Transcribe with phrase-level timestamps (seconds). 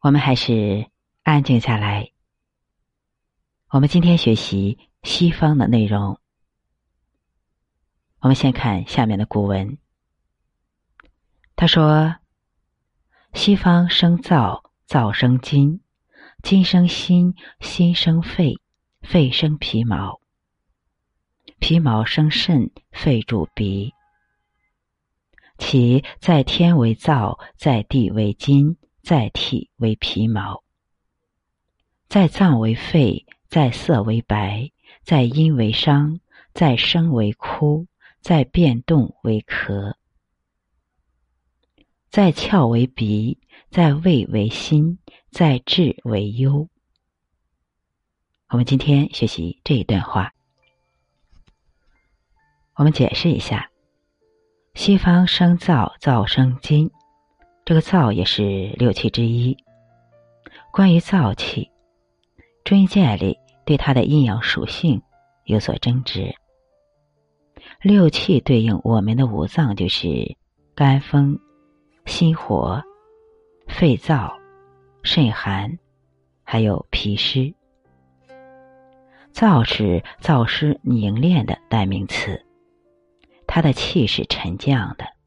[0.00, 0.88] 我们还是
[1.24, 2.12] 安静下来。
[3.68, 6.20] 我们今天学习西方的内容。
[8.20, 9.76] 我们先看下面的古文。
[11.56, 12.14] 他说
[13.34, 15.80] ：“西方生燥，燥生金，
[16.44, 18.60] 金生心，心生肺，
[19.00, 20.20] 肺生皮毛，
[21.58, 23.92] 皮毛生肾，肺主鼻。
[25.58, 28.76] 其在天为燥，在地为金。”
[29.08, 30.62] 在体为皮毛，
[32.10, 34.70] 在脏为肺，在色为白，
[35.02, 36.20] 在阴为伤，
[36.52, 37.86] 在声为哭，
[38.20, 39.94] 在变动为咳，
[42.10, 43.38] 在窍为鼻，
[43.70, 44.98] 在胃为心，
[45.30, 46.68] 在志为忧。
[48.50, 50.34] 我们今天学习这一段话，
[52.74, 53.70] 我们解释一下：
[54.74, 56.90] 西方生燥，燥生津。
[57.68, 59.54] 这个燥也是六气之一。
[60.72, 61.70] 关于燥气，
[62.64, 65.02] 中医界里对它的阴阳属性
[65.44, 66.34] 有所争执。
[67.82, 70.34] 六气对应我们的五脏，就是
[70.74, 71.38] 肝风、
[72.06, 72.82] 心火、
[73.66, 74.32] 肺燥、
[75.02, 75.78] 肾寒，
[76.44, 77.52] 还有脾湿。
[79.34, 82.42] 燥是燥湿凝练的代名词，
[83.46, 85.17] 它的气是沉降的。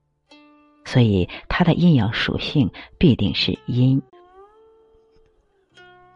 [0.92, 4.02] 所以，它的阴阳属性必定是阴。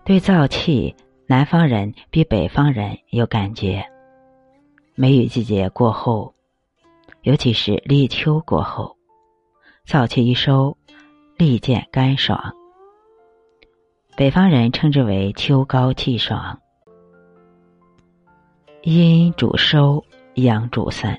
[0.04, 0.94] 对燥气，
[1.28, 3.86] 南方人比北方人有感觉。
[4.94, 6.36] 梅雨季节过后，
[7.22, 8.98] 尤其是立秋过后，
[9.88, 10.76] 燥气一收，
[11.38, 12.54] 立见干爽。
[14.18, 16.60] 北方人称之为秋高气爽。
[18.84, 20.04] 阴主收，
[20.34, 21.18] 阳主散，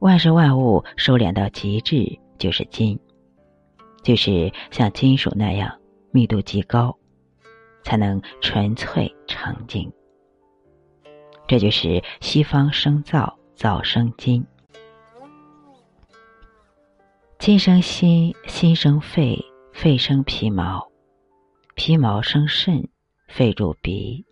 [0.00, 2.18] 万事万物收敛到极致。
[2.38, 2.98] 就是金，
[4.02, 5.78] 就是像金属那样
[6.10, 6.96] 密度极高，
[7.82, 9.92] 才能纯粹成金。
[11.46, 14.46] 这就是西方生燥，燥生金，
[17.38, 19.42] 金生心，心生肺，
[19.72, 20.86] 肺生皮毛，
[21.74, 22.86] 皮毛生肾，
[23.28, 24.24] 肺入鼻。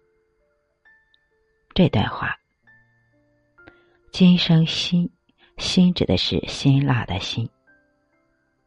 [1.73, 2.35] 这段话，
[4.11, 5.11] 金生心，
[5.57, 7.49] 心指的是辛辣的心。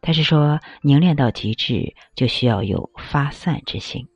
[0.02, 4.08] 他是说，凝练到极致，就需要有发散之心。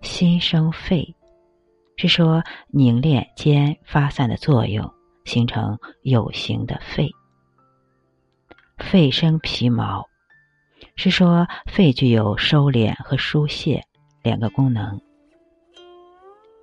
[0.00, 1.14] 心生肺，
[1.96, 4.90] 是说凝练兼发散的作用，
[5.24, 7.10] 形成有形的肺。
[8.78, 10.08] 肺生皮毛，
[10.96, 13.84] 是说肺具有收敛和疏泄
[14.22, 15.00] 两个功能。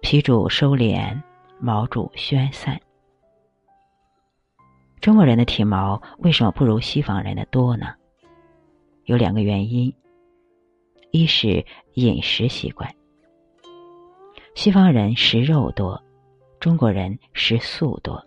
[0.01, 1.21] 皮主收敛，
[1.59, 2.79] 毛主宣散。
[5.05, 7.93] 中国人的体毛为什么不如西方人的多呢？
[9.03, 9.93] 有两个原因：
[11.11, 12.91] 一是饮食习惯，
[14.55, 16.01] 西方人食肉多，
[16.59, 18.19] 中国人食素多；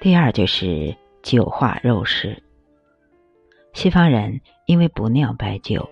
[0.00, 2.40] 第二就是酒化肉食，
[3.72, 5.84] 西方人因为不酿白酒，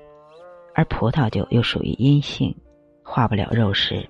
[0.72, 2.56] 而葡萄酒又属于阴性，
[3.03, 4.08] 化不了肉食。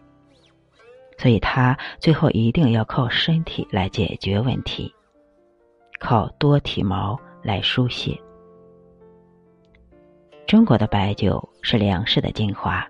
[1.16, 4.92] 所以，他最后一定要靠身体来解决问题，
[5.98, 8.18] 靠多体毛来疏泄。
[10.46, 12.86] 中国的白酒是粮食的精华，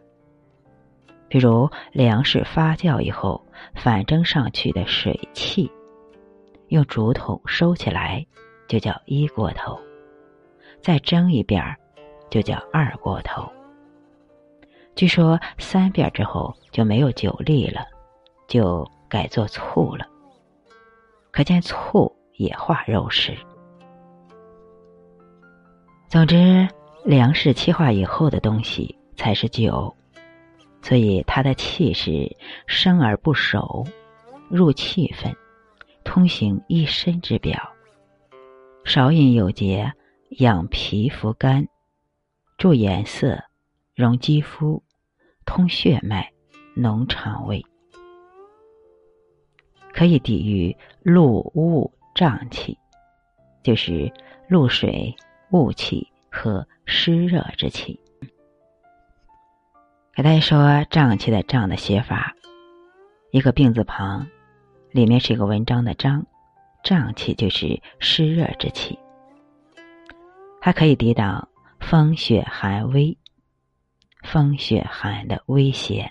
[1.29, 3.41] 比如粮食发酵以后
[3.75, 5.71] 反蒸上去的水汽，
[6.69, 8.27] 用竹筒收起来
[8.67, 9.79] 就叫一锅头，
[10.81, 11.77] 再蒸一遍儿
[12.29, 13.49] 就叫二锅头。
[14.97, 17.94] 据说三遍之后就没有酒力了。
[18.47, 20.07] 就改做醋了，
[21.31, 23.37] 可见醋也化肉食。
[26.09, 26.69] 总之，
[27.05, 29.95] 粮食气化以后的东西才是酒，
[30.81, 33.85] 所以它的气是生而不熟，
[34.49, 35.35] 入气分，
[36.05, 37.59] 通行一身之表，
[38.85, 39.93] 少饮有节，
[40.39, 41.67] 养皮肤肝，
[42.59, 43.43] 助颜色，
[43.95, 44.83] 容肌肤，
[45.45, 46.31] 通血脉，
[46.77, 47.65] 浓肠胃。
[49.97, 52.77] 可以抵御露雾瘴气，
[53.63, 54.13] 就是
[54.49, 55.15] 露水、
[55.53, 57.99] 雾气和湿热之气。
[60.13, 60.59] 给大家说
[60.91, 62.35] 瘴气的“瘴”的写法，
[63.31, 64.27] 一个病字旁，
[64.91, 66.27] 里面是一个文章的“章”，
[66.83, 68.99] 瘴气就是湿热之气，
[70.61, 71.49] 还可以抵挡
[71.79, 73.17] 风雪寒威、
[74.25, 76.11] 风雪寒的威胁，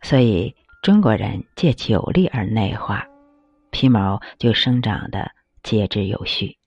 [0.00, 0.56] 所以。
[0.84, 3.08] 中国人借酒力而内化，
[3.70, 5.32] 皮毛就生长的
[5.62, 6.58] 节制有序。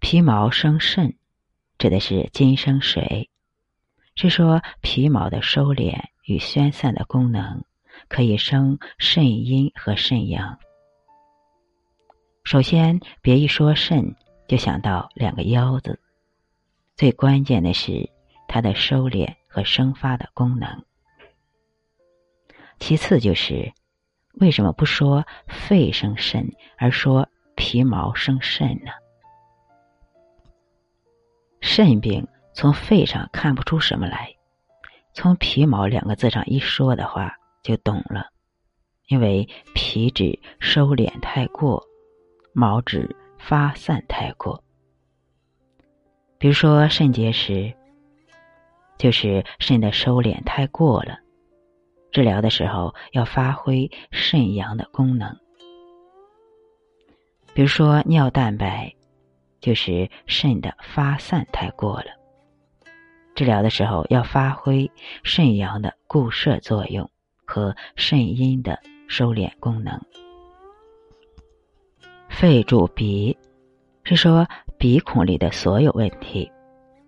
[0.00, 1.14] 皮毛生肾，
[1.78, 3.30] 指的是金生水，
[4.16, 7.62] 是说皮毛的收敛与宣散的功能，
[8.08, 10.58] 可以生肾阴和肾阳。
[12.42, 14.16] 首先，别一说肾，
[14.48, 16.00] 就想到两个腰子。
[16.96, 18.10] 最关键的是
[18.48, 20.84] 它的收敛和生发的功能。
[22.78, 23.72] 其次就是
[24.34, 28.90] 为什么不说肺生肾，而说皮毛生肾呢？
[31.60, 34.34] 肾病从肺上看不出什么来，
[35.12, 38.28] 从皮毛两个字上一说的话就懂了，
[39.08, 41.84] 因为皮脂收敛太过。
[42.54, 44.64] 毛质发散太过，
[46.38, 47.72] 比如说肾结石，
[48.96, 51.16] 就是肾的收敛太过了。
[52.10, 55.36] 治疗的时候要发挥肾阳的功能。
[57.54, 58.94] 比如说尿蛋白，
[59.60, 62.06] 就是肾的发散太过了。
[63.34, 64.90] 治疗的时候要发挥
[65.22, 67.08] 肾阳的固摄作用
[67.44, 70.00] 和肾阴的收敛功能。
[72.28, 73.36] 肺主鼻，
[74.04, 74.46] 是说
[74.76, 76.50] 鼻孔里的所有问题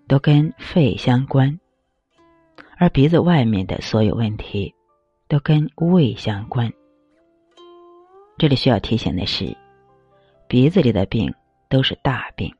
[0.08, 1.58] 都跟肺相关，
[2.78, 4.74] 而鼻子外面的所有问题
[5.30, 6.70] 都跟胃相关。
[8.36, 9.56] 这里需要提醒的是，
[10.48, 11.32] 鼻子里的病
[11.68, 12.52] 都是大病，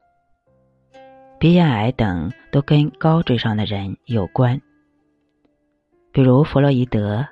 [1.41, 4.63] 鼻咽癌等都跟高智商的人有关，
[6.13, 7.27] 比如弗洛伊德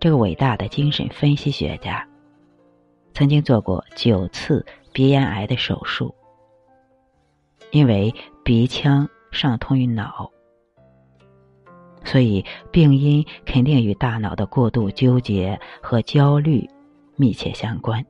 [0.00, 2.04] 这个伟大的精神分析学家。
[3.14, 6.12] 曾经做过九次鼻咽癌的手术，
[7.70, 8.12] 因为
[8.42, 10.28] 鼻腔上通于脑，
[12.04, 16.68] 所以病因肯定与大脑的过度纠结和焦虑
[17.16, 18.04] 密切相关。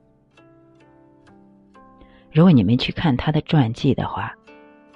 [2.31, 4.35] 如果你们去看他的传记的话，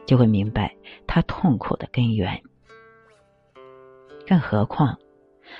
[0.06, 0.75] 就会明白
[1.06, 2.40] 他痛苦的根源。
[4.26, 4.99] 更何况，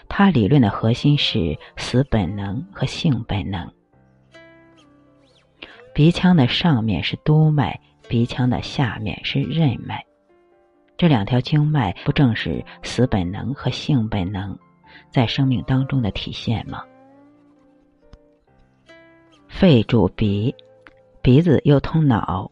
[0.09, 3.71] 他理论的核心是死本能和性本能。
[5.93, 10.05] 鼻腔的上面是督脉，鼻腔的下面是任脉，
[10.97, 14.59] 这两条经脉不正是死本能和性本能
[15.11, 16.83] 在生命当中的体现吗？
[19.47, 20.55] 肺主鼻，
[21.23, 22.51] 鼻子又通脑，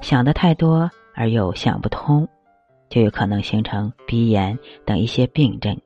[0.00, 2.28] 想的太多而又想不通，
[2.88, 5.80] 就有可能形成鼻炎等一些病症，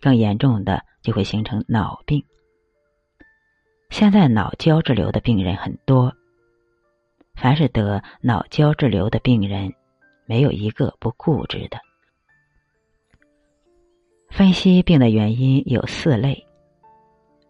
[0.00, 2.24] 更严重的就会形成脑病。
[3.90, 6.12] 现在脑胶质瘤的病人很多，
[7.36, 9.72] 凡是得脑胶质瘤的病人，
[10.26, 11.78] 没有一个不固执的。
[14.30, 16.44] 分析病的原因有四类：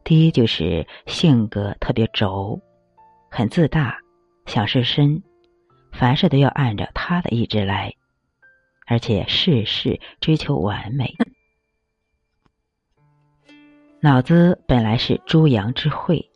[0.04, 2.60] 第一就是性格特别轴，
[3.30, 3.98] 很自大，
[4.46, 5.22] 想事深，
[5.92, 7.94] 凡事都要按照他的意志来，
[8.86, 11.14] 而且事事追求完美。
[14.00, 16.30] 脑子本来是诸阳之会。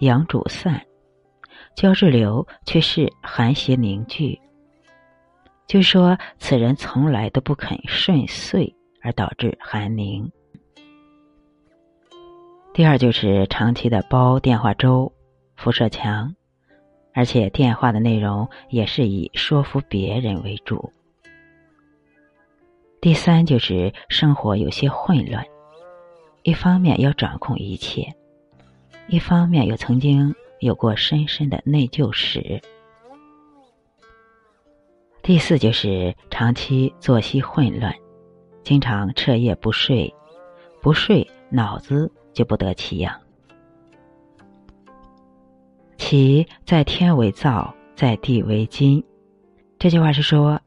[0.00, 0.86] 阳主散，
[1.74, 4.38] 胶质瘤却是寒邪凝聚。
[5.66, 10.30] 就说此人从来都不肯顺遂，而导致寒凝。
[12.72, 15.12] 第二就是长期的煲电话粥，
[15.56, 16.34] 辐射强，
[17.12, 20.92] 而且电话的内容也是以说服别人为主。
[23.00, 25.44] 第三就是生活有些混乱，
[26.42, 28.14] 一方面要掌控一切。
[29.08, 32.60] 一方面又曾经有过深深的内疚史。
[35.26, 37.92] 第四就是长期作息混乱，
[38.62, 40.14] 经常彻夜不睡，
[40.80, 43.12] 不睡脑子就不得其养。
[45.98, 49.04] 其在天为燥，在地为金。
[49.80, 50.60] 这句话是说，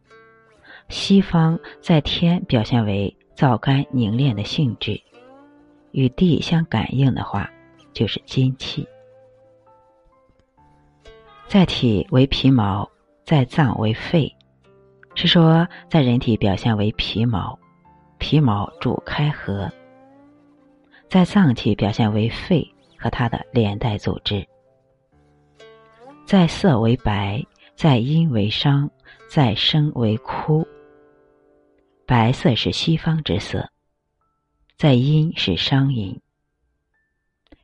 [0.89, 5.01] 西方在天表现为燥干凝练的性质，
[5.92, 7.50] 与地相感应的话。
[7.94, 8.86] 就是金气，
[11.48, 12.89] 在体为皮毛，
[13.25, 14.34] 在脏为肺，
[15.22, 17.60] 是说在人体表现为皮毛，
[18.20, 19.70] 皮毛主开合；
[21.10, 22.66] 在脏器表现为肺
[22.98, 24.48] 和它的连带组织，
[26.26, 27.46] 在色为白，
[27.76, 28.90] 在阴为伤，
[29.30, 30.66] 在声为枯。
[32.06, 33.70] 白色是西方之色，
[34.78, 36.18] 在阴是商阴。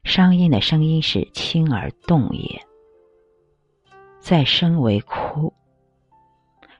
[0.04, 2.62] 伤阴的声音是轻而动也，
[4.20, 5.54] 在生为枯，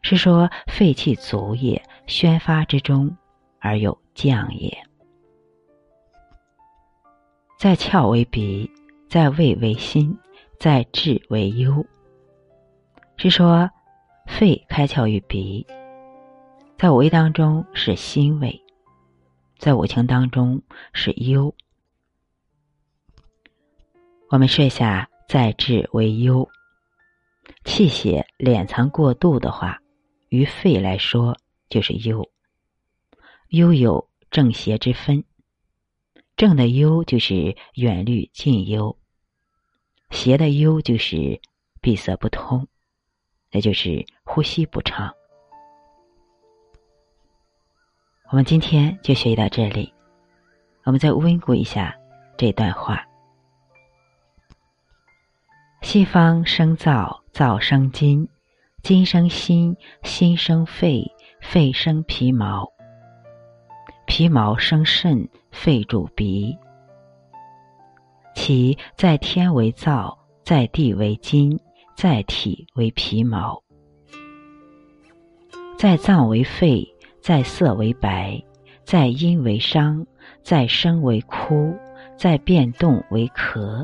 [0.08, 3.18] 是说肺气足也，宣发之中
[3.60, 4.72] 而有降也。
[7.58, 8.70] 在窍为鼻，
[9.10, 10.16] 在胃为心，
[10.60, 11.84] 在志为忧，
[13.18, 13.68] 是说
[14.28, 15.66] 肺开窍于鼻，
[16.78, 18.62] 在五味当中是辛味，
[19.58, 20.62] 在五情当中
[20.94, 21.52] 是忧。
[24.30, 26.48] 我们设下在志为忧，
[27.64, 29.82] 气血敛藏过度的话，
[30.30, 31.38] 于肺来说
[31.70, 32.30] 就是忧。
[33.50, 35.24] 忧有正邪之分，
[36.36, 38.98] 正的忧就是远虑近忧，
[40.10, 41.40] 邪的忧就是
[41.80, 42.68] 闭塞不通，
[43.52, 45.14] 那就是呼吸不畅。
[48.30, 49.94] 我们今天就学习到这里，
[50.84, 51.96] 我们再温故一下
[52.36, 53.08] 这段话。
[55.82, 58.28] 西方生燥，燥生金，
[58.86, 61.12] 金生心，心生肺，
[61.42, 62.72] 肺生皮毛，
[64.06, 66.56] 皮毛生肾，肺主鼻。
[68.36, 71.60] 其在天为燥，在地为金，
[71.96, 73.60] 在体为皮毛，
[75.80, 76.88] 在脏为肺，
[77.20, 78.40] 在色为白，
[78.84, 80.06] 在阴为伤，
[80.44, 81.76] 在声为哭，
[82.16, 83.84] 在变动为咳。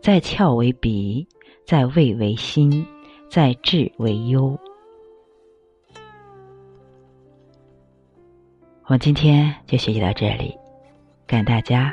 [0.00, 1.26] 在窍为鼻，
[1.66, 2.86] 在位为心，
[3.28, 4.56] 在智为忧。
[8.84, 10.56] 我今天就学习到这里，
[11.26, 11.92] 感谢大家，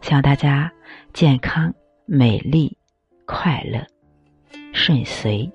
[0.00, 0.72] 希望大家
[1.12, 1.70] 健康、
[2.06, 2.74] 美丽、
[3.26, 3.86] 快乐、
[4.72, 5.52] 顺遂。